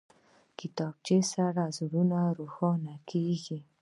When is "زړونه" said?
1.77-2.19